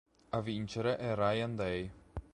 [0.31, 1.91] A vincere è Ryan Day.